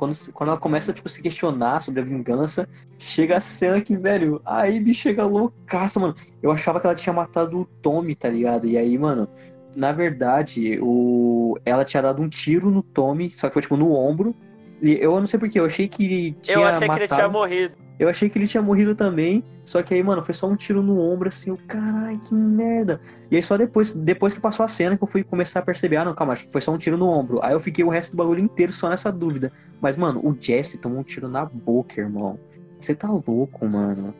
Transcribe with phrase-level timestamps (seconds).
[0.00, 2.66] quando, quando ela começa, tipo, a se questionar sobre a vingança,
[2.98, 6.14] chega a cena que, velho, a Abby chega loucaça, mano.
[6.42, 8.66] Eu achava que ela tinha matado o Tommy, tá ligado?
[8.66, 9.28] E aí, mano,
[9.76, 11.54] na verdade, o...
[11.66, 14.34] ela tinha dado um tiro no Tommy, só que foi, tipo, no ombro.
[14.80, 17.06] E eu não sei porquê, eu achei que tinha Eu achei matado...
[17.06, 17.74] que ele tinha morrido.
[18.00, 20.82] Eu achei que ele tinha morrido também, só que aí, mano, foi só um tiro
[20.82, 22.98] no ombro, assim, o caralho, que merda.
[23.30, 25.98] E aí só depois, depois que passou a cena que eu fui começar a perceber,
[25.98, 27.40] ah, não, calma, acho que foi só um tiro no ombro.
[27.42, 29.52] Aí eu fiquei o resto do bagulho inteiro só nessa dúvida.
[29.82, 32.40] Mas, mano, o Jesse tomou um tiro na boca, irmão.
[32.80, 34.14] Você tá louco, mano.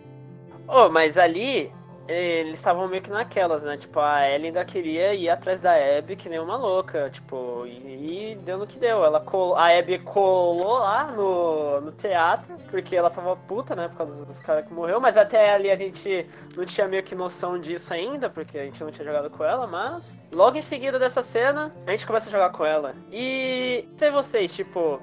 [0.69, 1.73] Oh, mas ali
[2.11, 3.77] eles estavam meio que naquelas, né?
[3.77, 8.33] Tipo, a Ellie ainda queria ir atrás da Abby que nem uma louca, tipo, e,
[8.33, 9.05] e deu no que deu.
[9.05, 9.25] Ela.
[9.57, 13.89] A Abby colou lá no, no teatro, porque ela tava puta, né?
[13.89, 17.15] Por causa dos caras que morreu, mas até ali a gente não tinha meio que
[17.15, 20.99] noção disso ainda, porque a gente não tinha jogado com ela, mas logo em seguida
[20.99, 22.93] dessa cena, a gente começa a jogar com ela.
[23.13, 25.01] E sei vocês, tipo,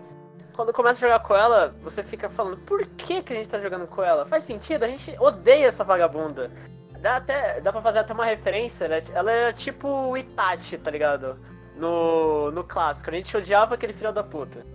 [0.58, 3.60] quando começa a jogar com ela, você fica falando, por que, que a gente tá
[3.60, 4.26] jogando com ela?
[4.26, 4.84] Faz sentido?
[4.84, 6.52] A gente odeia essa vagabunda.
[7.02, 9.02] Dá, até, dá pra fazer até uma referência, né?
[9.14, 11.38] Ela é tipo o Itachi, tá ligado?
[11.76, 13.10] No, no clássico.
[13.10, 14.66] A gente odiava aquele filho da puta.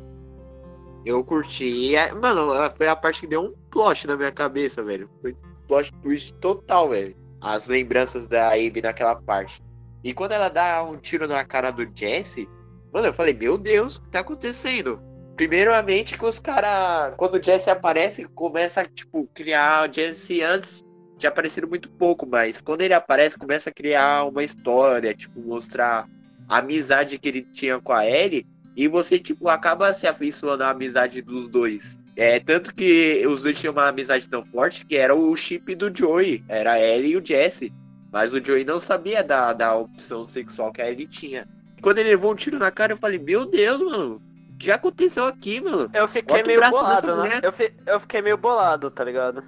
[1.05, 1.97] Eu curti.
[1.97, 5.11] É- mano, foi a parte que deu um plot na minha cabeça, velho.
[5.21, 7.17] Foi plot twist total, velho.
[7.41, 9.63] As lembranças da Abby naquela parte.
[10.05, 12.49] E quando ela dá um tiro na cara do Jesse,
[12.93, 15.01] mano, eu falei, meu Deus, o que tá acontecendo?
[15.37, 20.85] Primeiramente que os caras, quando o Jesse aparece, começa a, tipo, criar o Jesse antes
[21.23, 26.09] tinha aparecido muito pouco, mas quando ele aparece, começa a criar uma história, tipo, mostrar
[26.49, 28.45] a amizade que ele tinha com a Ellie,
[28.77, 31.99] e você, tipo, acaba se afeiçoando à amizade dos dois.
[32.17, 35.97] É, tanto que os dois tinham uma amizade tão forte que era o chip do
[35.97, 37.73] Joey, era a Ellie e o Jesse.
[38.11, 41.49] Mas o Joey não sabia da, da opção sexual que a Ellie tinha.
[41.81, 45.25] Quando ele levou um tiro na cara, eu falei, meu Deus, mano, o que aconteceu
[45.25, 45.89] aqui, mano?
[45.95, 47.41] Eu fiquei Bota meio bolado, né?
[47.43, 49.43] Eu, fi- eu fiquei meio bolado, tá ligado?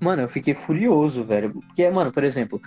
[0.00, 1.52] Mano, eu fiquei furioso, velho.
[1.52, 2.60] Porque, mano, por exemplo,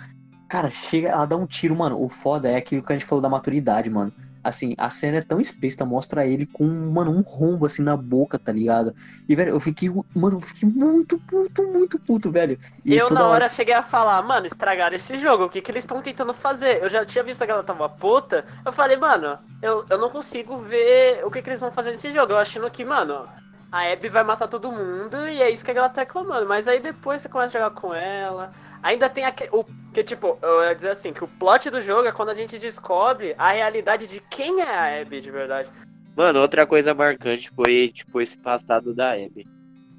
[0.48, 2.00] cara, chega, ela dá um tiro, mano.
[2.00, 4.12] O foda é aquilo que a gente falou da maturidade, mano.
[4.44, 8.38] Assim, a cena é tão explícita, mostra ele com, mano, um rombo assim na boca,
[8.38, 8.94] tá ligado?
[9.26, 12.58] E, velho, eu fiquei, mano, eu fiquei muito puto, muito puto, velho.
[12.84, 15.82] E eu, na hora, cheguei a falar, mano, estragaram esse jogo, o que, que eles
[15.82, 16.82] estão tentando fazer?
[16.82, 18.44] Eu já tinha visto que ela tava puta.
[18.66, 22.12] Eu falei, mano, eu, eu não consigo ver o que, que eles vão fazer nesse
[22.12, 22.32] jogo.
[22.32, 23.26] Eu achando que, mano,
[23.74, 26.46] a Abby vai matar todo mundo e é isso que ela tá reclamando.
[26.46, 28.52] Mas aí depois você começa a jogar com ela.
[28.80, 29.50] Ainda tem aquele.
[29.52, 32.36] O, que tipo, eu ia dizer assim, que o plot do jogo é quando a
[32.36, 35.68] gente descobre a realidade de quem é a Abby de verdade.
[36.14, 39.44] Mano, outra coisa marcante foi, tipo, esse passado da Abby.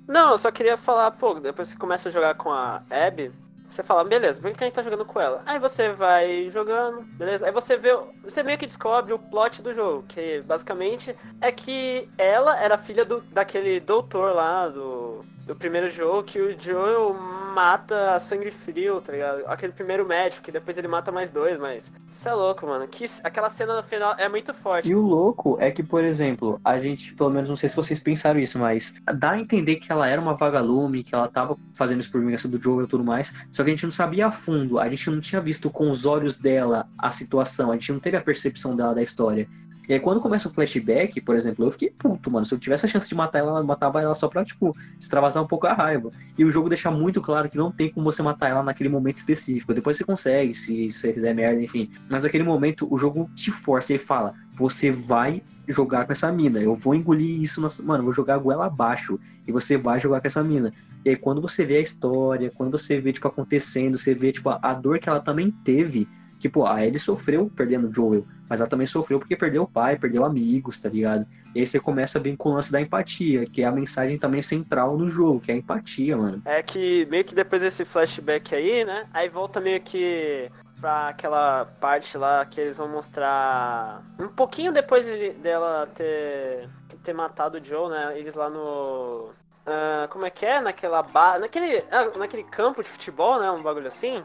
[0.08, 3.34] Não, eu só queria falar, pô, depois que você começa a jogar com a Abby,
[3.70, 5.42] você fala, beleza, por que a gente tá jogando com ela?
[5.46, 7.46] Aí você vai jogando, beleza?
[7.46, 7.90] Aí você vê,
[8.24, 13.04] você meio que descobre o plot do jogo, que basicamente é que ela era filha
[13.04, 19.00] do, daquele doutor lá do, do primeiro jogo, que o Joel mata a sangue frio,
[19.00, 19.44] tá ligado?
[19.46, 22.88] Aquele primeiro médico, que depois ele mata mais dois, mas isso é louco, mano.
[22.88, 24.90] Que, aquela cena no final é muito forte.
[24.90, 28.00] E o louco é que, por exemplo, a gente, pelo menos, não sei se vocês
[28.00, 32.02] pensaram isso, mas dá a entender que ela era uma vagalume, que ela tava fazendo
[32.02, 34.32] isso por vingança do Joel e tudo mais, só que a gente não sabia a
[34.32, 38.00] fundo, a gente não tinha visto com os olhos dela a situação, a gente não
[38.00, 39.48] teve a percepção dela da história.
[39.88, 42.46] E aí quando começa o flashback, por exemplo, eu fiquei puto, mano.
[42.46, 45.44] Se eu tivesse a chance de matar ela, eu matava ela só pra, tipo, extravasar
[45.44, 46.12] um pouco a raiva.
[46.38, 49.18] E o jogo deixa muito claro que não tem como você matar ela naquele momento
[49.18, 49.74] específico.
[49.74, 51.90] Depois você consegue, se você fizer merda, enfim.
[52.10, 56.60] Mas naquele momento, o jogo te força, ele fala, você vai jogar com essa mina.
[56.60, 57.70] Eu vou engolir isso, na...
[57.84, 59.20] mano, vou jogar a goela abaixo.
[59.48, 60.74] E você vai jogar com essa mina.
[61.04, 64.50] E aí quando você vê a história, quando você vê, tipo, acontecendo, você vê, tipo,
[64.50, 66.08] a dor que ela também teve.
[66.40, 69.98] Tipo, a Ellie sofreu perdendo o Joel, mas ela também sofreu porque perdeu o pai,
[69.98, 71.26] perdeu amigos, tá ligado?
[71.54, 74.18] E aí você começa a vir com o lance da empatia, que é a mensagem
[74.18, 76.42] também central no jogo, que é a empatia, mano.
[76.46, 79.08] É que meio que depois desse flashback aí, né?
[79.14, 84.04] Aí volta meio que pra aquela parte lá que eles vão mostrar.
[84.20, 86.70] Um pouquinho depois de- dela ter,
[87.04, 88.18] ter matado o Joe, né?
[88.20, 89.30] Eles lá no.
[89.66, 90.60] ah, como é que é?
[90.62, 91.40] Naquela ba...
[91.40, 93.50] naquele, ah, naquele campo de futebol, né?
[93.50, 94.24] Um bagulho assim.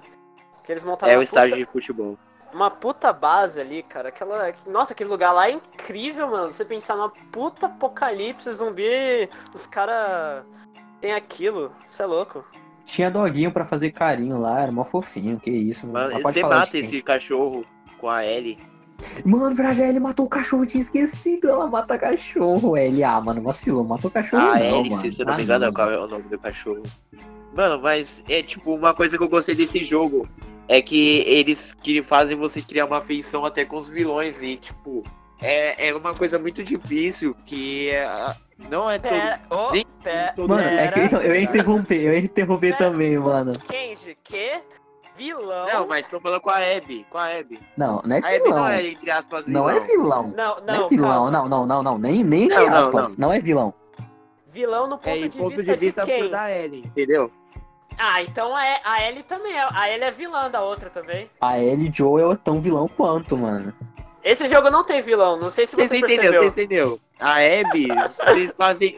[0.65, 2.19] Que eles montaram É o uma estágio puta- de futebol.
[2.52, 4.08] Uma puta base ali, cara.
[4.08, 4.52] Aquela.
[4.67, 6.52] Nossa, aquele lugar lá é incrível, mano.
[6.52, 10.44] Você pensar numa puta apocalipse zumbi, os caras
[11.00, 11.73] tem aquilo.
[11.87, 12.44] Isso é louco.
[12.85, 16.08] Tinha doguinho pra fazer carinho lá, era mó fofinho, que isso, mano.
[16.11, 16.85] Mano, Mas você mata gente.
[16.87, 17.64] esse cachorro
[17.99, 18.58] com a Ellie.
[19.25, 21.49] Mano, verdade, ele matou o cachorro, eu tinha esquecido.
[21.49, 23.02] Ela mata cachorro, ele.
[23.05, 24.43] Ah, mano, vacilou, matou o cachorro.
[24.43, 25.11] A não, Ellie, mano.
[25.12, 26.82] se eu não Ah, me engano, é o nome do cachorro.
[27.55, 30.29] Mano, mas é tipo, uma coisa que eu gostei desse jogo
[30.71, 35.03] é que eles que fazem você criar uma afeição até com os vilões e, tipo,
[35.43, 38.07] é, é uma coisa muito difícil que é,
[38.71, 39.11] Não é todo.
[39.11, 42.77] Pera, oh, nem pera, todo Mano, é que então, eu ia interromper, eu ia interromper
[42.77, 42.91] Pera.
[42.91, 43.53] também, mano.
[43.69, 44.61] Kenji, que?
[45.17, 45.67] Vilão?
[45.67, 47.05] Não, mas tô falando com a Abby.
[47.11, 47.59] Com a Abby.
[47.77, 48.59] Não, não é A Abby vilão.
[48.61, 49.63] não é, entre aspas, vilão.
[49.65, 50.23] Não é vilão.
[50.29, 53.09] Não, Não não, é vilão, não, não, não, não, nem, nem Não, entre não, aspas.
[53.09, 53.29] não.
[53.29, 53.75] Não é vilão.
[54.53, 56.31] Vilão no ponto, É, de, ponto vista de vista de quem?
[56.31, 57.31] da Ellie, entendeu?
[58.02, 59.69] Ah, então é, a Ellie também é.
[59.70, 61.29] A Ellie é vilã da outra também.
[61.38, 63.75] A Ellie Joel é tão vilão quanto, mano.
[64.25, 66.43] Esse jogo não tem vilão, não sei se Você você entendeu, percebeu.
[66.43, 67.00] você entendeu?
[67.20, 68.97] A Abby, vocês fazem.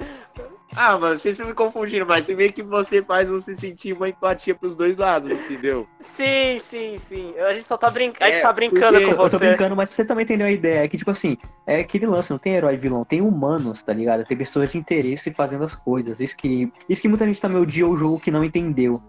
[0.75, 4.09] Ah, mano, vocês estão me confundindo, mas se meio que você faz você sentir uma
[4.09, 5.87] empatia pros dois lados, entendeu?
[6.01, 7.35] Sim, sim, sim.
[7.39, 8.13] A gente só tá, brin...
[8.19, 9.39] a gente É, tá brincando com Eu tô você.
[9.39, 10.85] brincando, mas você também entendeu a ideia.
[10.85, 11.37] É que, tipo assim,
[11.67, 14.25] é aquele lance, não tem herói vilão, tem humanos, tá ligado?
[14.25, 16.21] Tem pessoas de interesse fazendo as coisas.
[16.21, 19.03] Isso que, isso que muita gente também odiou o jogo que não entendeu.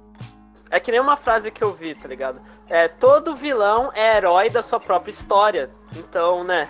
[0.69, 2.41] É que nem uma frase que eu vi, tá ligado?
[2.67, 5.69] É, todo vilão é herói da sua própria história.
[5.95, 6.67] Então, né?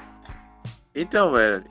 [0.94, 1.64] Então, mano.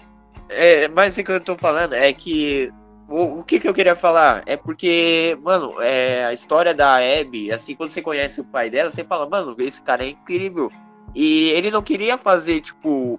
[0.48, 2.72] É, mas o que eu tô falando é que.
[3.08, 4.42] O, o que, que eu queria falar?
[4.46, 8.90] É porque, mano, é, a história da Abby, assim, quando você conhece o pai dela,
[8.90, 10.70] você fala, mano, esse cara é incrível.
[11.14, 13.18] E ele não queria fazer, tipo.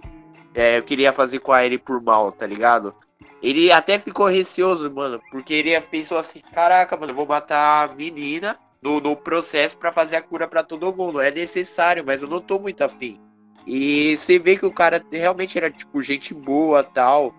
[0.54, 2.94] É, queria fazer com a Ellie por mal, tá ligado?
[3.42, 8.58] Ele até ficou receoso, mano, porque ele pensou assim: caraca, mano, vou matar a menina
[8.80, 11.20] no, no processo pra fazer a cura pra todo mundo.
[11.20, 13.20] É necessário, mas eu não tô muito afim.
[13.66, 17.34] E você vê que o cara realmente era, tipo, gente boa tal.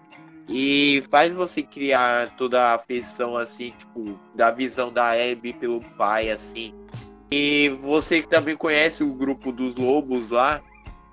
[0.48, 6.30] E faz você criar toda a afeição, assim, tipo, da visão da Abby pelo pai,
[6.30, 6.74] assim.
[7.32, 10.62] E você que também conhece o grupo dos lobos lá.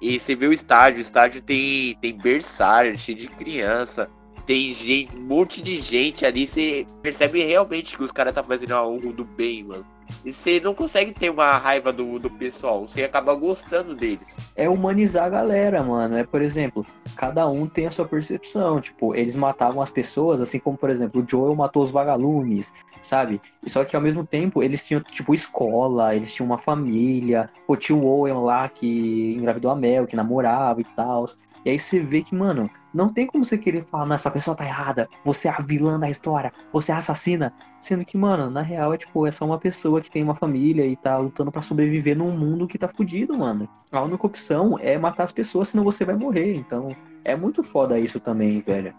[0.00, 0.98] E você vê o estádio.
[0.98, 4.10] O estádio tem, tem berçário, cheio de criança.
[4.44, 6.46] Tem gente, um monte de gente ali.
[6.46, 9.86] Você percebe realmente que os caras tá fazendo algo do bem, mano.
[10.24, 12.86] E você não consegue ter uma raiva do, do pessoal.
[12.86, 14.36] Você acaba gostando deles.
[14.54, 16.16] É humanizar a galera, mano.
[16.16, 16.86] É, por exemplo,
[17.16, 18.80] cada um tem a sua percepção.
[18.80, 23.40] Tipo, eles matavam as pessoas, assim como, por exemplo, o Joel matou os vagalumes, sabe?
[23.66, 27.50] Só que ao mesmo tempo eles tinham, tipo, escola, eles tinham uma família.
[27.66, 31.26] Pô, tinha o Owen lá que engravidou a Mel, que namorava e tal.
[31.64, 34.56] E aí você vê que, mano, não tem como você querer falar, não, essa pessoa
[34.56, 37.54] tá errada, você é a vilã da história, você é assassina.
[37.80, 40.84] Sendo que, mano, na real é tipo, é só uma pessoa que tem uma família
[40.84, 43.68] e tá lutando pra sobreviver num mundo que tá fudido, mano.
[43.90, 46.54] A única opção é matar as pessoas, senão você vai morrer.
[46.54, 46.94] Então,
[47.24, 48.94] é muito foda isso também, velho.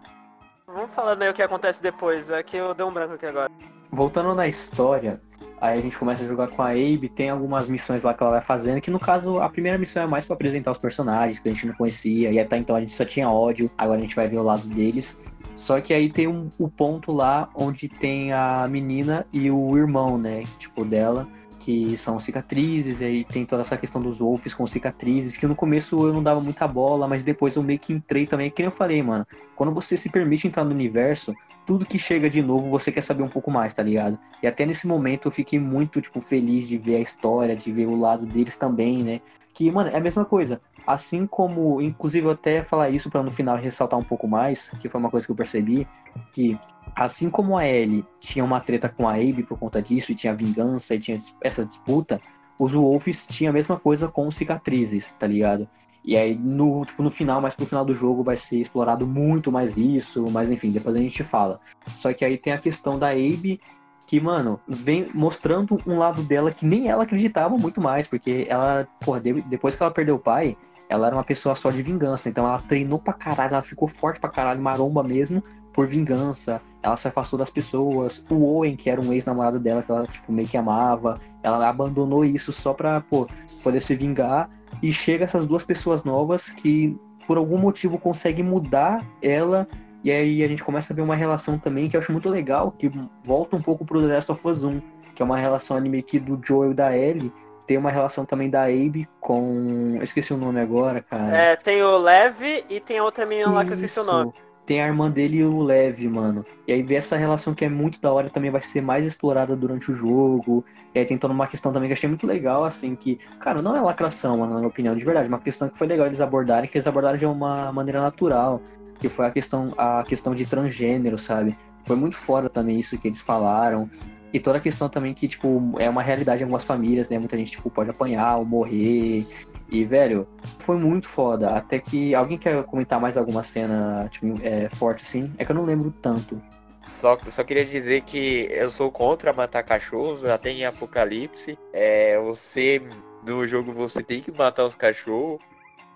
[0.66, 2.30] Vamos falando aí o que acontece depois.
[2.30, 3.51] É que eu dei um branco aqui agora.
[3.94, 5.22] Voltando na história,
[5.62, 8.31] aí a gente começa a jogar com a Abe, tem algumas missões lá que ela
[8.31, 11.48] vai fazendo, que no caso a primeira missão é mais pra apresentar os personagens que
[11.48, 14.16] a gente não conhecia, e até então a gente só tinha ódio, agora a gente
[14.16, 15.16] vai ver o lado deles.
[15.56, 20.18] Só que aí tem um, o ponto lá onde tem a menina e o irmão,
[20.18, 20.44] né?
[20.57, 21.28] Tipo, dela,
[21.63, 25.56] que são cicatrizes, e aí tem toda essa questão dos wolves com cicatrizes, que no
[25.56, 28.68] começo eu não dava muita bola, mas depois eu meio que entrei também, que nem
[28.68, 29.25] eu falei, mano.
[29.56, 31.33] Quando você se permite entrar no universo,
[31.65, 34.19] tudo que chega de novo você quer saber um pouco mais, tá ligado?
[34.42, 37.86] E até nesse momento eu fiquei muito, tipo, feliz de ver a história, de ver
[37.86, 39.21] o lado deles também, né?
[39.54, 40.59] Que, mano, é a mesma coisa.
[40.85, 44.89] Assim como, inclusive, eu até falar isso pra no final ressaltar um pouco mais, que
[44.89, 45.88] foi uma coisa que eu percebi,
[46.31, 46.59] que
[46.95, 50.33] assim como a Ellie tinha uma treta com a Abe por conta disso, e tinha
[50.33, 52.19] vingança, e tinha essa disputa,
[52.59, 55.68] os Wolves tinham a mesma coisa com cicatrizes, tá ligado?
[56.06, 59.51] E aí, no, tipo, no final, mais pro final do jogo, vai ser explorado muito
[59.51, 61.61] mais isso, mas enfim, depois a gente fala.
[61.95, 63.61] Só que aí tem a questão da Abe,
[64.06, 68.85] que, mano, vem mostrando um lado dela que nem ela acreditava muito mais, porque ela,
[68.99, 70.57] porra, de- depois que ela perdeu o pai,
[70.90, 74.19] ela era uma pessoa só de vingança, então ela treinou pra caralho, ela ficou forte
[74.19, 79.02] pra caralho, maromba mesmo, por vingança, ela se afastou das pessoas, o Owen, que era
[79.02, 83.28] um ex-namorado dela, que ela, tipo, meio que amava, ela abandonou isso só pra, pô,
[83.63, 84.49] poder se vingar,
[84.81, 86.97] e chega essas duas pessoas novas que,
[87.28, 89.68] por algum motivo, conseguem mudar ela.
[90.04, 92.71] E aí a gente começa a ver uma relação também que eu acho muito legal,
[92.71, 92.92] que
[93.23, 94.81] volta um pouco pro The Last of Us 1,
[95.16, 97.31] que é uma relação ali meio que do Joel e da Ellie.
[97.66, 99.96] Tem uma relação também da Abe com.
[99.96, 101.36] Eu esqueci o nome agora, cara.
[101.36, 104.12] É, tem o Leve e tem a outra menina lá que eu esqueci o Isso.
[104.12, 104.34] nome.
[104.66, 106.46] Tem a irmã dele e o Lev, mano.
[106.66, 109.56] E aí ver essa relação que é muito da hora também vai ser mais explorada
[109.56, 110.64] durante o jogo.
[110.96, 113.62] E aí tem toda uma questão também que eu achei muito legal, assim, que, cara,
[113.62, 115.28] não é lacração, mano, na minha opinião, de verdade.
[115.28, 118.62] Uma questão que foi legal eles abordarem, que eles abordaram de uma maneira natural.
[119.00, 121.58] Que foi a questão, a questão de transgênero, sabe?
[121.84, 123.90] Foi muito fora também isso que eles falaram.
[124.33, 127.19] E toda a questão também que, tipo, é uma realidade em algumas famílias, né?
[127.19, 129.28] Muita gente, tipo, pode apanhar ou morrer.
[129.69, 131.52] E, velho, foi muito foda.
[131.52, 132.16] Até que.
[132.16, 135.31] Alguém quer comentar mais alguma cena, tipo, é, forte assim?
[135.37, 136.42] É que eu não lembro tanto.
[136.81, 141.57] Só, só queria dizer que eu sou contra matar cachorros, até em Apocalipse.
[141.71, 142.81] É, você,
[143.25, 145.40] no jogo, você tem que matar os cachorros.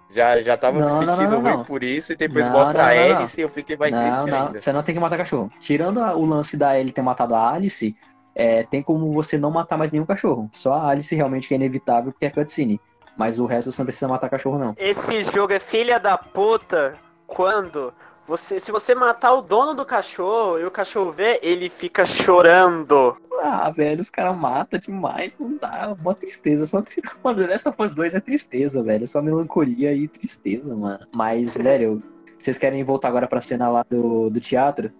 [0.10, 2.88] Já, já tava Não, me sentindo não, não, ruim por isso, e depois mostra a.
[2.88, 4.62] Alice e eu fiquei mais triste não, ainda.
[4.64, 5.52] você não tem que matar cachorro.
[5.60, 7.94] Tirando a- o lance da Ellie ter matado a Alice,
[8.38, 10.48] é, tem como você não matar mais nenhum cachorro.
[10.54, 12.80] Só a Alice realmente que é inevitável porque é cutscene.
[13.18, 14.76] Mas o resto você não precisa matar cachorro, não.
[14.78, 17.92] Esse jogo é filha da puta quando
[18.28, 23.18] você, se você matar o dono do cachorro e o cachorro vê, ele fica chorando.
[23.42, 25.96] Ah, velho, os caras matam demais, não dá.
[26.00, 26.68] Uma tristeza.
[26.68, 27.02] Só tri...
[27.24, 29.04] Mano, The Last of Us 2 é tristeza, velho.
[29.04, 31.08] É só melancolia e tristeza, mano.
[31.12, 32.04] Mas, velho,
[32.38, 34.92] vocês querem voltar agora pra cena lá do, do teatro?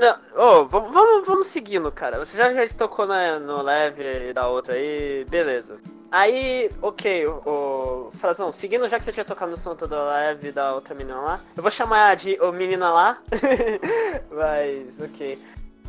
[0.00, 2.18] Não, ô, vamos, vamos, vamos seguindo, cara.
[2.18, 5.76] Você já, já tocou na, no leve da outra aí, beleza.
[6.10, 10.52] Aí, ok, o, o Frazão, seguindo já que você tinha tocado no som da leve
[10.52, 13.18] da outra menina lá, eu vou chamar de o menina lá,
[14.32, 15.38] mas ok.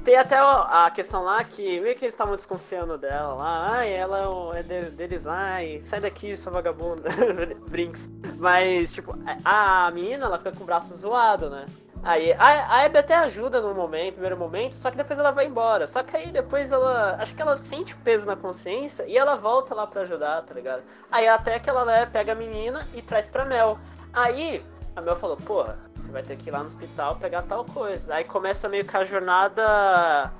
[0.03, 4.53] Tem até a questão lá que meio que eles estavam desconfiando dela lá, ai, ela
[4.55, 7.09] é é de- deles lá, e sai daqui, sua vagabunda,
[7.69, 8.09] brinks.
[8.37, 9.15] Mas, tipo,
[9.45, 11.65] a menina, ela fica com o braço zoado, né?
[12.03, 15.45] Aí a, a Abby até ajuda no momento, primeiro momento, só que depois ela vai
[15.45, 15.85] embora.
[15.85, 17.15] Só que aí depois ela.
[17.19, 20.53] Acho que ela sente o peso na consciência e ela volta lá pra ajudar, tá
[20.53, 20.81] ligado?
[21.11, 23.77] Aí até que ela né, pega a menina e traz pra Mel.
[24.11, 24.65] Aí
[24.95, 28.15] a Mel falou, porra, você vai ter que ir lá no hospital pegar tal coisa.
[28.15, 30.31] Aí começa meio que a jornada.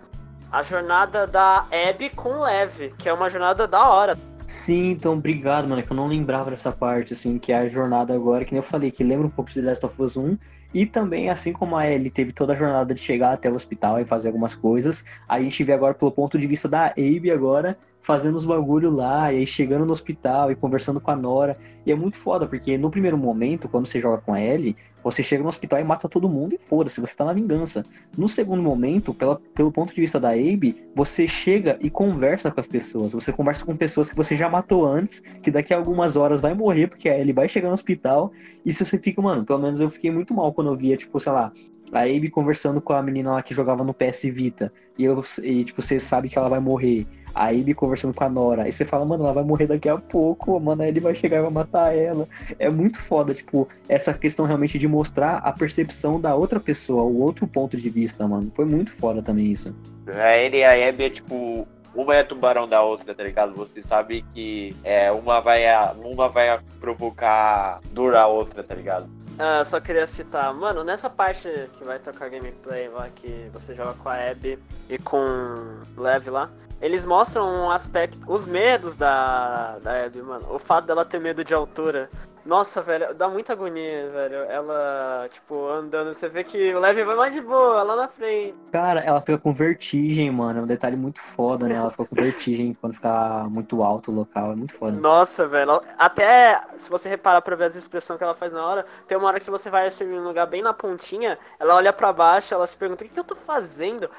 [0.51, 4.17] A jornada da Abby com Lev, que é uma jornada da hora.
[4.51, 5.81] Sim, então obrigado, mano.
[5.81, 8.59] é Que eu não lembrava dessa parte, assim, que é a jornada agora, que nem
[8.59, 10.37] eu falei, que lembra um pouco de The Last of Us 1.
[10.73, 13.99] E também, assim como a Ellie teve toda a jornada de chegar até o hospital
[14.01, 17.77] e fazer algumas coisas, a gente vê agora pelo ponto de vista da Abe agora
[18.01, 21.57] fazendo os bagulho lá, e aí chegando no hospital e conversando com a Nora.
[21.85, 25.23] E é muito foda, porque no primeiro momento, quando você joga com a Ellie, você
[25.23, 27.85] chega no hospital e mata todo mundo e foda-se, você tá na vingança.
[28.15, 32.59] No segundo momento, pela, pelo ponto de vista da Abe, você chega e conversa com
[32.59, 33.13] as pessoas.
[33.13, 36.53] Você conversa com pessoas que você já matou antes, que daqui a algumas horas vai
[36.53, 38.31] morrer, porque a Ellie vai chegar no hospital.
[38.65, 41.19] E se você fica, mano, pelo menos eu fiquei muito mal quando eu via, tipo,
[41.19, 41.51] sei lá,
[41.91, 44.71] a Abe conversando com a menina lá que jogava no PS Vita.
[44.97, 47.07] E, eu, e tipo, você sabe que ela vai morrer.
[47.33, 48.63] A Abe conversando com a Nora.
[48.63, 51.41] Aí você fala, mano, ela vai morrer daqui a pouco, mano, ele vai chegar e
[51.41, 52.27] vai matar ela.
[52.59, 57.21] É muito foda, tipo, essa questão realmente de mostrar a percepção da outra pessoa, o
[57.21, 58.51] outro ponto de vista, mano.
[58.53, 59.75] Foi muito foda também isso.
[60.07, 61.67] A ele e a Abby é tipo.
[61.93, 63.53] Uma é tubarão da outra, tá ligado?
[63.53, 65.65] Você sabe que é, uma, vai
[65.97, 69.09] uma vai provocar dor à outra, tá ligado?
[69.39, 73.93] Ah, só queria citar, mano, nessa parte que vai tocar gameplay lá, que você joga
[73.95, 74.59] com a Abby
[74.89, 76.49] e com Lev lá,
[76.81, 80.47] eles mostram um aspecto, os medos da, da Abby, mano.
[80.53, 82.09] O fato dela ter medo de altura.
[82.45, 84.35] Nossa, velho, dá muita agonia, velho.
[84.49, 88.55] Ela, tipo, andando, você vê que o Lev vai mais de boa, lá na frente.
[88.71, 90.59] Cara, ela fica com vertigem, mano.
[90.59, 91.75] É um detalhe muito foda, né?
[91.75, 94.53] Ela fica com vertigem quando fica muito alto o local.
[94.53, 94.91] É muito foda.
[94.97, 95.81] Nossa, velho.
[95.97, 99.27] Até se você reparar pra ver as expressões que ela faz na hora, tem uma
[99.27, 102.53] hora que se você vai assumir um lugar bem na pontinha, ela olha pra baixo,
[102.53, 104.09] ela se pergunta: o que, que eu tô fazendo?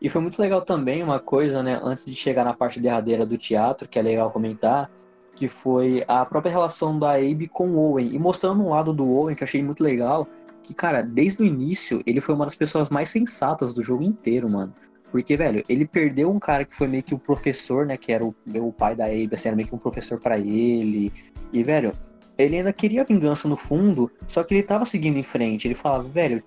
[0.00, 1.80] E foi muito legal também uma coisa, né?
[1.82, 4.90] Antes de chegar na parte derradeira do teatro, que é legal comentar,
[5.34, 8.14] que foi a própria relação da Abe com o Owen.
[8.14, 10.26] E mostrando um lado do Owen que eu achei muito legal,
[10.62, 14.48] que, cara, desde o início, ele foi uma das pessoas mais sensatas do jogo inteiro,
[14.48, 14.72] mano.
[15.10, 17.96] Porque, velho, ele perdeu um cara que foi meio que o professor, né?
[17.96, 18.34] Que era o,
[18.72, 21.12] pai da Abe, assim, era meio que um professor pra ele.
[21.52, 21.92] E, velho,
[22.38, 25.68] ele ainda queria vingança no fundo, só que ele tava seguindo em frente.
[25.68, 26.42] Ele falava, velho,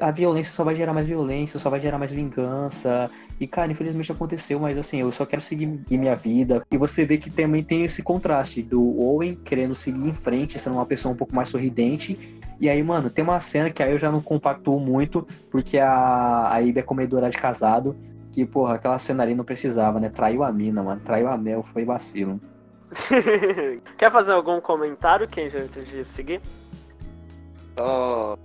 [0.00, 3.10] a violência só vai gerar mais violência, só vai gerar mais vingança.
[3.38, 6.62] E, cara, infelizmente aconteceu, mas assim, eu só quero seguir minha vida.
[6.70, 10.76] E você vê que também tem esse contraste do Owen querendo seguir em frente, sendo
[10.76, 12.18] uma pessoa um pouco mais sorridente.
[12.60, 15.88] E aí, mano, tem uma cena que aí eu já não compactuo muito, porque a,
[15.90, 17.96] a Abe é comedora de casado.
[18.30, 20.08] Que, porra, aquela cena ali não precisava, né?
[20.08, 21.00] Traiu a mina, mano.
[21.00, 22.38] Traiu a Mel, foi vacilo.
[23.96, 26.40] Quer fazer algum comentário, Kenji, antes de seguir?
[27.78, 28.36] Oh.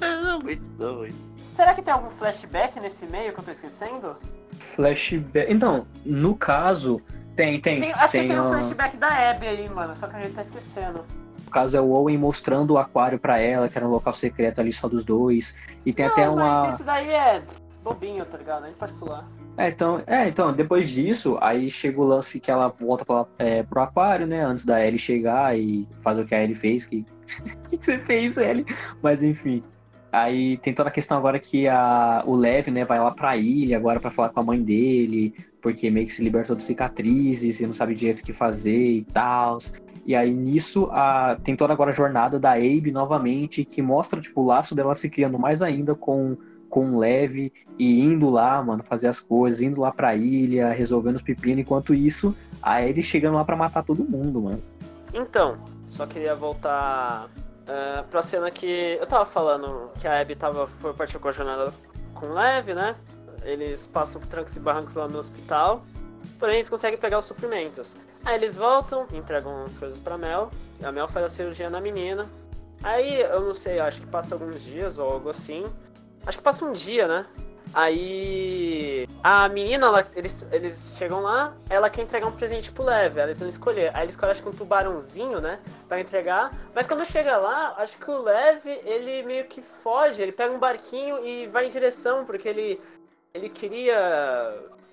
[0.00, 1.14] Não, muito não, muito.
[1.38, 4.16] Será que tem algum flashback nesse meio que eu tô esquecendo?
[4.58, 5.52] Flashback.
[5.52, 7.00] Então, no caso,
[7.36, 7.80] tem, tem.
[7.80, 10.42] Tem- acho que tem um flashback da Abby aí, mano, só que a gente tá
[10.42, 11.04] esquecendo.
[11.44, 14.60] No caso é o Owen mostrando o aquário pra ela, que era um local secreto
[14.60, 15.54] ali só dos dois.
[15.86, 16.64] E tem Não, até uma.
[16.64, 17.42] mas isso daí é
[17.82, 18.64] bobinho, tá ligado?
[18.64, 19.24] A gente pode pular.
[19.56, 23.62] É então, é, então, depois disso, aí chega o lance que ela volta pra, é,
[23.62, 24.44] pro aquário, né?
[24.44, 26.86] Antes da Ellie chegar e fazer o que a Ellie fez.
[26.86, 27.04] Que...
[27.68, 28.66] Que, que você fez, Ellie?
[29.02, 29.62] Mas enfim.
[30.12, 33.76] Aí tem toda a questão agora que a, o Lev, né, vai lá pra ilha
[33.76, 37.66] agora pra falar com a mãe dele, porque meio que se libertou de cicatrizes e
[37.66, 39.58] não sabe direito o que fazer e tal.
[40.06, 44.42] E aí nisso a, tem toda agora a jornada da Abe novamente, que mostra tipo,
[44.42, 46.36] o laço dela se criando mais ainda com,
[46.74, 51.14] com o Lev e indo lá, mano, fazer as coisas, indo lá pra ilha, resolvendo
[51.14, 54.60] os pepinos, enquanto isso, a Ellie chegando lá pra matar todo mundo, mano.
[55.12, 60.66] Então, só queria voltar uh, pra cena que eu tava falando que a Abby tava,
[60.66, 61.72] foi partir com a jornada
[62.12, 62.96] com leve, né?
[63.44, 65.80] Eles passam por trancos e barrancos lá no hospital,
[66.40, 67.96] porém eles conseguem pegar os suprimentos.
[68.24, 70.50] Aí eles voltam, entregam as coisas pra Mel,
[70.82, 72.28] a Mel faz a cirurgia na menina.
[72.82, 75.66] Aí eu não sei, acho que passa alguns dias ou algo assim.
[76.26, 77.26] Acho que passa um dia, né?
[77.74, 83.20] Aí a menina, ela, eles, eles chegam lá, ela quer entregar um presente pro Leve,
[83.20, 83.90] eles vão escolher.
[83.94, 85.58] Aí eles escolhem acho que um tubarãozinho, né?
[85.88, 86.56] Pra entregar.
[86.72, 90.58] Mas quando chega lá, acho que o Leve, ele meio que foge, ele pega um
[90.58, 92.80] barquinho e vai em direção, porque ele.
[93.32, 93.96] Ele queria.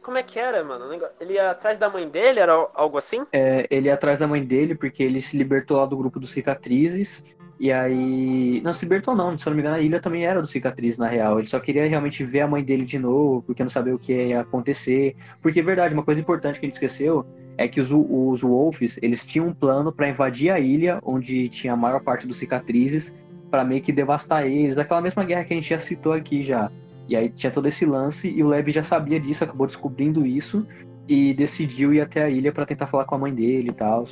[0.01, 0.91] Como é que era, mano?
[1.19, 3.23] Ele ia atrás da mãe dele, era algo assim?
[3.31, 6.31] É, ele ia atrás da mãe dele, porque ele se libertou lá do grupo dos
[6.31, 7.35] cicatrizes.
[7.61, 8.59] E aí.
[8.63, 10.97] Não, se libertou não, se eu não me engano, a ilha também era do cicatriz,
[10.97, 11.37] na real.
[11.37, 14.11] Ele só queria realmente ver a mãe dele de novo, porque não sabia o que
[14.11, 15.15] ia acontecer.
[15.39, 17.23] Porque, é verdade, uma coisa importante que gente esqueceu
[17.59, 21.73] é que os, os Wolves, eles tinham um plano para invadir a ilha, onde tinha
[21.73, 23.15] a maior parte dos cicatrizes,
[23.51, 24.79] para meio que devastar eles.
[24.79, 26.71] Aquela mesma guerra que a gente já citou aqui já.
[27.07, 30.65] E aí tinha todo esse lance, e o Levi já sabia disso, acabou descobrindo isso,
[31.07, 34.03] e decidiu ir até a ilha para tentar falar com a mãe dele e tal.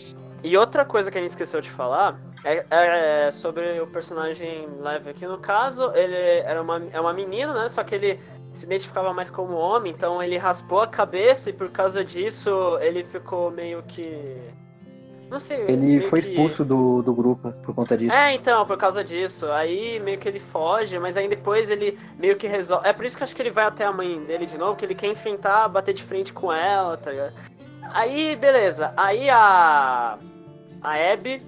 [0.43, 5.07] E outra coisa que a gente esqueceu de falar é, é, sobre o personagem Lev
[5.07, 5.25] aqui.
[5.25, 7.69] No caso, ele era uma, é uma menina, né?
[7.69, 8.19] Só que ele
[8.53, 13.03] se identificava mais como homem, então ele raspou a cabeça e por causa disso ele
[13.03, 14.37] ficou meio que.
[15.29, 15.65] Não sei.
[15.67, 16.29] Ele foi que...
[16.29, 18.15] expulso do, do grupo por conta disso.
[18.15, 19.45] É, então, por causa disso.
[19.51, 22.87] Aí meio que ele foge, mas aí depois ele meio que resolve.
[22.87, 24.75] É por isso que eu acho que ele vai até a mãe dele de novo,
[24.75, 27.33] que ele quer enfrentar, bater de frente com ela, tá ligado?
[27.93, 28.93] Aí, beleza.
[28.95, 30.17] Aí a.
[30.81, 31.43] A Abby,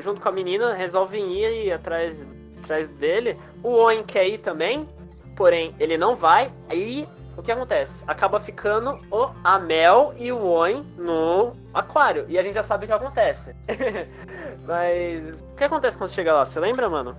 [0.00, 2.28] junto com a menina, resolvem ir atrás,
[2.62, 3.38] atrás dele.
[3.62, 4.86] O Owen quer ir também,
[5.34, 6.52] porém ele não vai.
[6.68, 8.04] Aí o que acontece?
[8.06, 12.26] Acaba ficando o Amel e o Owen no aquário.
[12.28, 13.54] E a gente já sabe o que acontece.
[14.66, 16.44] Mas o que acontece quando chega lá?
[16.44, 17.16] Você lembra, mano?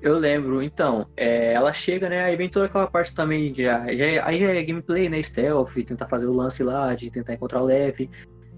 [0.00, 2.24] Eu lembro, então, é, ela chega, né?
[2.24, 3.64] Aí vem toda aquela parte também de.
[3.64, 5.20] Já, já, aí já é gameplay, né?
[5.20, 8.08] Stealth, tentar fazer o lance lá, de tentar encontrar o Leve.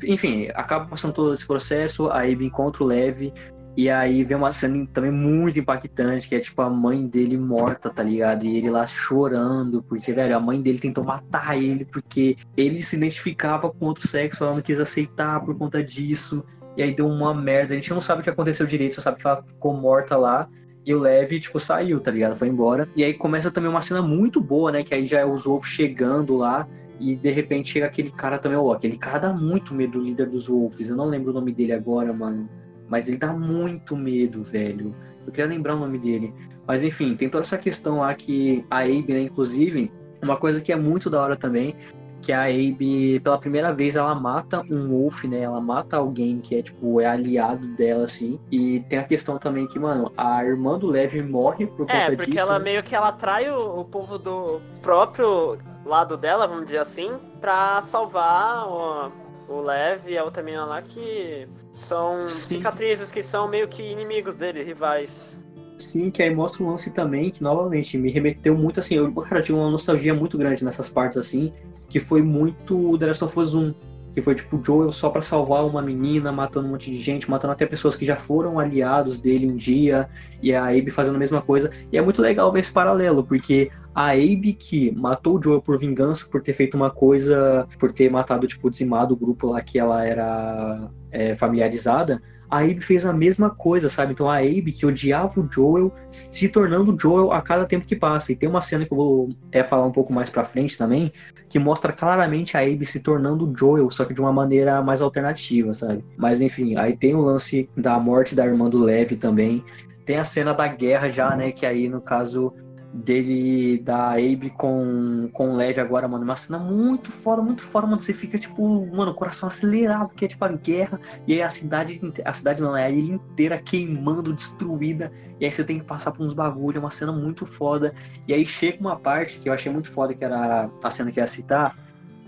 [0.05, 3.33] Enfim, acaba passando todo esse processo, aí encontra o Leve.
[3.77, 7.89] E aí vem uma cena também muito impactante, que é tipo a mãe dele morta,
[7.89, 8.45] tá ligado?
[8.45, 12.97] E ele lá chorando, porque, velho, a mãe dele tentou matar ele, porque ele se
[12.97, 16.45] identificava com outro sexo, ela não quis aceitar por conta disso.
[16.77, 17.73] E aí deu uma merda.
[17.73, 20.49] A gente não sabe o que aconteceu direito, só sabe que ela ficou morta lá.
[20.85, 22.37] E o Levi, tipo, saiu, tá ligado?
[22.37, 22.89] Foi embora.
[22.97, 24.83] E aí começa também uma cena muito boa, né?
[24.83, 26.67] Que aí já é os Wolves chegando lá.
[26.99, 30.29] E de repente chega aquele cara também, ó, aquele cara dá muito medo, o líder
[30.29, 30.91] dos Wolves.
[30.91, 32.49] Eu não lembro o nome dele agora, mano.
[32.89, 34.95] Mas ele dá muito medo, velho.
[35.27, 36.35] Eu queria lembrar o nome dele.
[36.67, 39.91] Mas enfim, tem toda essa questão lá que a Abe, né, inclusive,
[40.23, 41.75] uma coisa que é muito da hora também
[42.21, 45.41] que a Abe, pela primeira vez, ela mata um Wolf, né?
[45.41, 48.39] Ela mata alguém que é, tipo, é aliado dela, assim.
[48.51, 52.13] E tem a questão também que, mano, a irmã do Levi morre por conta disso.
[52.13, 52.65] É, porque ela né?
[52.65, 57.81] meio que ela atrai o, o, povo do próprio lado dela, vamos dizer assim, pra
[57.81, 59.13] salvar o,
[59.49, 62.57] o Lev e a outra menina lá que são Sim.
[62.57, 65.41] cicatrizes que são meio que inimigos dele, rivais.
[65.81, 68.95] Sim, que aí mostra um lance também que, novamente, me remeteu muito assim.
[68.95, 71.53] Eu, cara, tinha uma nostalgia muito grande nessas partes assim,
[71.89, 73.75] que foi muito The Last of Us 1.
[74.13, 77.53] Que foi tipo Joel só para salvar uma menina, matando um monte de gente, matando
[77.53, 80.09] até pessoas que já foram aliados dele um dia,
[80.43, 81.71] e a Abe fazendo a mesma coisa.
[81.93, 85.79] E é muito legal ver esse paralelo, porque a Abe que matou o Joel por
[85.79, 89.79] vingança, por ter feito uma coisa, por ter matado, tipo, dizimado o grupo lá que
[89.79, 94.13] ela era é, familiarizada, a Abe fez a mesma coisa, sabe?
[94.13, 98.33] Então a Abe que odiava o Joel, se tornando Joel a cada tempo que passa.
[98.33, 101.13] E tem uma cena que eu vou é, falar um pouco mais pra frente também,
[101.49, 105.73] que mostra claramente a Abe se tornando Joel, só que de uma maneira mais alternativa,
[105.73, 106.05] sabe?
[106.17, 109.65] Mas enfim, aí tem o lance da morte da irmã do Levi também.
[110.05, 111.53] Tem a cena da guerra já, né?
[111.53, 112.53] Que aí, no caso,
[112.93, 116.25] dele, da Abe com, com o Lev agora, mano.
[116.25, 118.01] Uma cena muito foda, muito foda, mano.
[118.01, 122.01] Você fica, tipo, mano, coração acelerado, porque é tipo a guerra, e aí a cidade,
[122.25, 126.11] a cidade não, é a ilha inteira queimando, destruída, e aí você tem que passar
[126.11, 127.95] por uns bagulho, é uma cena muito foda.
[128.27, 131.21] E aí chega uma parte que eu achei muito foda, que era a cena que
[131.21, 131.77] ia citar,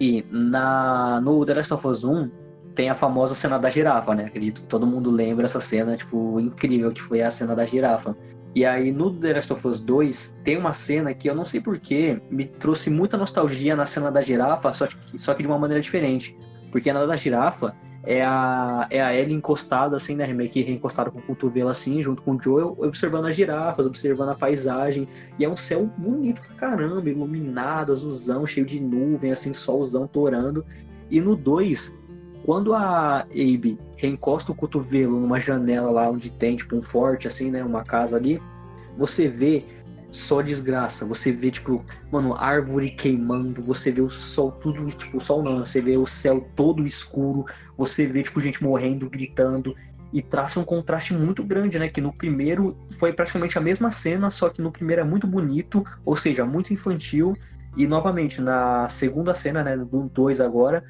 [0.00, 2.30] e na, no The Last of Us 1,
[2.74, 4.24] tem a famosa cena da girafa, né?
[4.24, 8.16] Acredito que todo mundo lembra essa cena, tipo, incrível que foi a cena da girafa.
[8.54, 11.60] E aí no The Last of Us 2 tem uma cena que eu não sei
[11.60, 15.58] porquê me trouxe muita nostalgia na cena da girafa, só que, só que de uma
[15.58, 16.36] maneira diferente.
[16.70, 20.26] Porque na da girafa é a, é a Ellie encostada assim, né?
[20.32, 24.30] Meio que encostada com o cotovelo assim, junto com o Joel, observando as girafas, observando
[24.30, 25.08] a paisagem.
[25.38, 30.64] E é um céu bonito pra caramba, iluminado, azulzão, cheio de nuvem, assim, solzão torando.
[31.10, 31.92] E no 2
[32.44, 37.50] quando a Abe reencosta o cotovelo numa janela lá onde tem, tipo, um forte, assim,
[37.50, 37.62] né?
[37.62, 38.42] Uma casa ali,
[38.96, 39.64] você vê
[40.10, 41.06] só desgraça.
[41.06, 45.64] Você vê, tipo, mano, árvore queimando, você vê o sol tudo, tipo, o sol não,
[45.64, 47.44] você vê o céu todo escuro,
[47.76, 49.74] você vê, tipo, gente morrendo, gritando,
[50.12, 51.88] e traça um contraste muito grande, né?
[51.88, 55.82] Que no primeiro foi praticamente a mesma cena, só que no primeiro é muito bonito,
[56.04, 57.34] ou seja, muito infantil,
[57.74, 60.84] e novamente, na segunda cena, né, do 2 agora,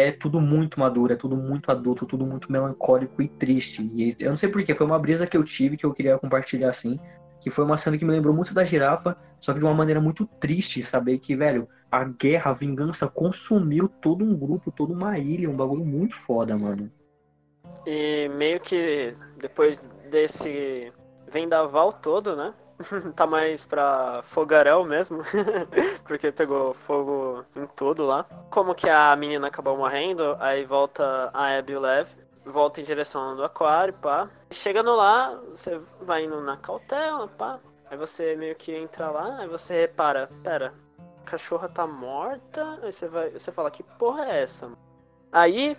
[0.00, 3.90] é tudo muito maduro, é tudo muito adulto, tudo muito melancólico e triste.
[3.94, 6.68] E eu não sei porquê, foi uma brisa que eu tive que eu queria compartilhar
[6.68, 6.98] assim
[7.40, 10.00] que foi uma cena que me lembrou muito da girafa, só que de uma maneira
[10.00, 15.18] muito triste, saber que, velho, a guerra, a vingança consumiu todo um grupo, toda uma
[15.18, 16.92] ilha, um bagulho muito foda, mano.
[17.86, 20.92] E meio que depois desse
[21.32, 22.52] vendaval todo, né?
[23.14, 25.22] tá mais pra fogaréu mesmo,
[26.06, 28.24] porque pegou fogo em tudo lá.
[28.50, 32.08] Como que a menina acabou morrendo, aí volta a Abby Lev
[32.44, 34.28] volta em direção do aquário, pá.
[34.50, 37.58] Chegando lá, você vai indo na cautela, pá.
[37.90, 40.72] Aí você meio que entra lá, aí você repara, pera,
[41.20, 42.78] a cachorra tá morta.
[42.82, 44.70] Aí você vai, você fala, que porra é essa?
[45.32, 45.76] Aí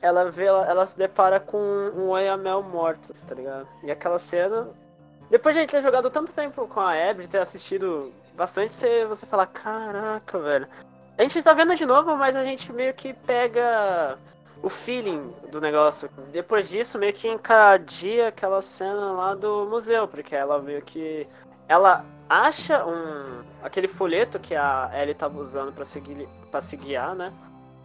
[0.00, 3.68] ela vê, ela, ela se depara com um Oyamel morto, tá ligado?
[3.82, 4.68] E aquela cena.
[5.32, 9.24] Depois de ter jogado tanto tempo com a Abby, de ter assistido bastante, você, você
[9.24, 10.68] fala, caraca, velho.
[11.16, 14.18] A gente tá vendo de novo, mas a gente meio que pega
[14.62, 16.10] o feeling do negócio.
[16.30, 21.26] Depois disso, meio que encadia aquela cena lá do museu, porque ela meio que.
[21.66, 23.42] Ela acha um.
[23.62, 27.32] aquele folheto que a Ellie tava usando para seguir para se guiar, né?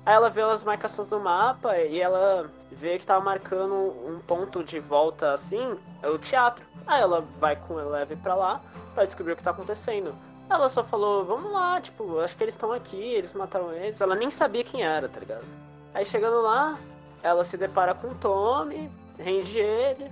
[0.07, 4.63] Aí ela vê as marcações do mapa e ela vê que tava marcando um ponto
[4.63, 6.65] de volta assim, é o teatro.
[6.87, 8.61] Aí ela vai com o Eleve pra lá
[8.95, 10.15] para descobrir o que tá acontecendo.
[10.49, 13.99] Ela só falou, vamos lá, tipo, acho que eles estão aqui, eles mataram eles.
[13.99, 15.43] Ela nem sabia quem era, tá ligado?
[15.93, 16.79] Aí chegando lá,
[17.21, 18.89] ela se depara com o Tommy,
[19.19, 20.09] rende ele,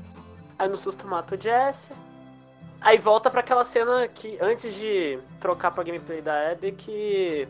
[0.60, 1.93] aí no susto mata o Jesse.
[2.81, 7.47] Aí volta para aquela cena que, antes de trocar pra gameplay da Abby, que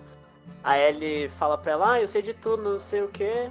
[0.63, 3.49] a Ellie fala pra ela, ah, eu sei de tudo, não sei o que.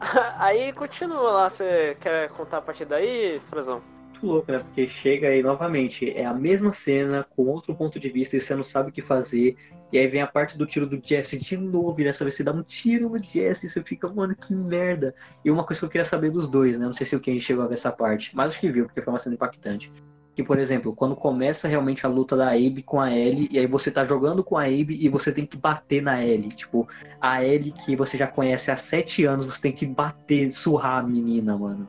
[0.38, 3.82] aí continua lá, você quer contar a partir daí, Frazão?
[4.10, 4.60] Muito louco, né?
[4.60, 8.54] Porque chega aí novamente, é a mesma cena, com outro ponto de vista, e você
[8.54, 9.56] não sabe o que fazer.
[9.92, 12.42] E aí vem a parte do tiro do Jesse de novo, e dessa vez você
[12.42, 15.14] dá um tiro no Jesse e você fica, mano, que merda.
[15.44, 16.86] E uma coisa que eu queria saber dos dois, né?
[16.86, 19.02] Não sei se o Ken chegou a ver essa parte, mas acho que viu, porque
[19.02, 19.92] foi uma cena impactante.
[20.36, 23.66] Que, por exemplo, quando começa realmente a luta da Abe com a Ellie, e aí
[23.66, 26.50] você tá jogando com a Abe e você tem que bater na Ellie.
[26.50, 26.86] Tipo,
[27.18, 31.02] a Ellie que você já conhece há sete anos, você tem que bater, surrar a
[31.02, 31.88] menina, mano.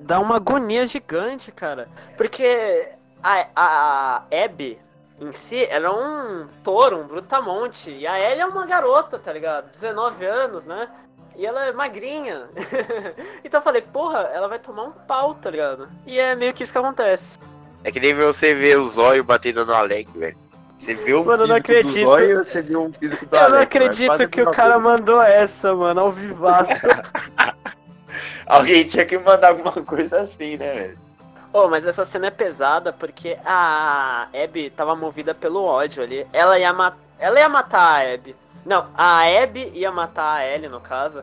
[0.00, 1.88] Dá uma agonia gigante, cara.
[2.16, 2.88] Porque
[3.22, 4.80] a, a, a Abby,
[5.20, 7.92] em si, ela é um touro, um brutamonte.
[7.92, 9.70] E a Ellie é uma garota, tá ligado?
[9.70, 10.90] 19 anos, né?
[11.36, 12.48] E ela é magrinha.
[13.44, 15.88] então eu falei, porra, ela vai tomar um pau, tá ligado?
[16.04, 17.38] E é meio que isso que acontece.
[17.86, 20.36] É que nem você vê o zóio batendo no Alec, velho.
[20.76, 23.52] Você viu mano, um físico do zóio você viu um físico do eu Alec.
[23.52, 24.88] Eu não acredito que o cara coisa.
[24.88, 26.72] mandou essa, mano, ao vivaço.
[28.44, 30.98] Alguém tinha que mandar alguma coisa assim, né, velho?
[31.52, 36.26] Oh, mas essa cena é pesada porque a Abby tava movida pelo ódio ali.
[36.32, 38.34] Ela ia, ma ela ia matar a Abby.
[38.64, 41.22] Não, a Abby ia matar a Ellie, no caso.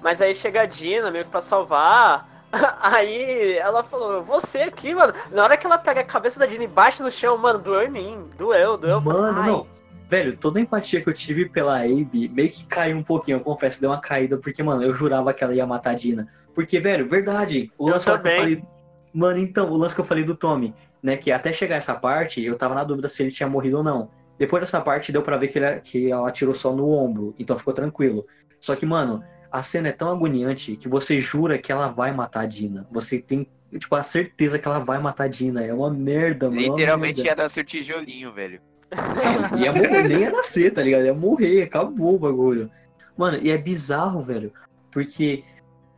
[0.00, 2.29] Mas aí chega a Dina meio que pra salvar.
[2.80, 5.12] Aí ela falou, você aqui, mano.
[5.30, 7.82] Na hora que ela pega a cabeça da Dina e bate no chão, mano, doeu
[7.82, 8.28] em mim.
[8.36, 9.00] Doeu, doeu.
[9.00, 9.66] Mano, não.
[10.08, 13.40] Velho, toda a empatia que eu tive pela Abby meio que caiu um pouquinho, eu
[13.40, 16.28] confesso, deu uma caída, porque, mano, eu jurava que ela ia matar a Dina.
[16.52, 18.64] Porque, velho, verdade, o lance que eu falei.
[19.14, 21.16] Mano, então, o lance que eu falei do Tommy, né?
[21.16, 24.10] Que até chegar essa parte, eu tava na dúvida se ele tinha morrido ou não.
[24.36, 27.56] Depois dessa parte, deu para ver que, ele, que ela atirou só no ombro, então
[27.56, 28.24] ficou tranquilo.
[28.58, 32.42] Só que, mano, a cena é tão agoniante que você jura que ela vai matar
[32.42, 32.86] a Dina.
[32.90, 33.46] Você tem,
[33.78, 35.64] tipo, a certeza que ela vai matar a Dina.
[35.64, 36.60] É uma merda, mano.
[36.60, 38.60] É Literalmente ia dar seu tijolinho, velho.
[39.58, 41.04] ia morrer, nem ia nascer, tá ligado?
[41.04, 42.70] Ia morrer, acabou o bagulho.
[43.16, 44.52] Mano, e é bizarro, velho.
[44.90, 45.44] Porque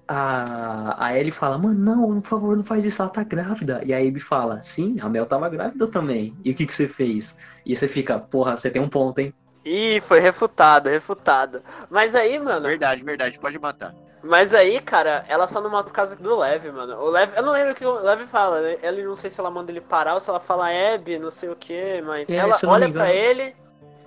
[0.06, 3.82] a, a Ellie fala, mano, não, por favor, não faz isso, ela tá grávida.
[3.84, 6.36] E a Abby fala, sim, a Mel tava grávida também.
[6.44, 7.36] E o que que você fez?
[7.64, 9.32] E você fica, porra, você tem um ponto, hein?
[9.64, 11.62] Ih, foi refutado, refutado.
[11.88, 12.66] Mas aí, mano.
[12.66, 13.94] Verdade, verdade, pode matar.
[14.22, 16.96] Mas aí, cara, ela só não mata por causa do Leve, mano.
[16.96, 18.76] O Leve, eu não lembro o que o Leve fala, né?
[18.82, 21.48] Ele não sei se ela manda ele parar ou se ela fala Abby, não sei
[21.48, 23.54] o que, mas é, ela olha para ele.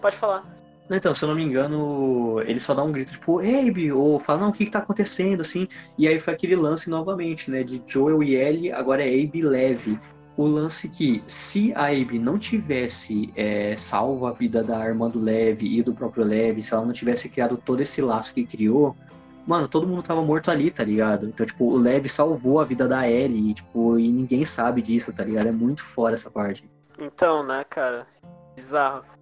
[0.02, 0.46] Pode falar.
[0.90, 4.42] Então, se eu não me engano, ele só dá um grito, tipo, Abe, ou fala,
[4.42, 7.82] não, o que que tá acontecendo, assim, e aí foi aquele lance novamente, né, de
[7.88, 10.00] Joel e Ellie, agora é Abe leve.
[10.38, 15.20] O lance que, se a Abe não tivesse é, salvo a vida da irmã do
[15.20, 18.96] Leve e do próprio Leve, se ela não tivesse criado todo esse laço que criou,
[19.48, 21.28] mano, todo mundo tava morto ali, tá ligado?
[21.28, 25.24] Então, tipo, o Lev salvou a vida da Ellie, tipo, e ninguém sabe disso, tá
[25.24, 25.48] ligado?
[25.48, 26.70] É muito fora essa parte.
[27.00, 28.08] Então, né, cara?
[28.56, 29.15] Bizarro.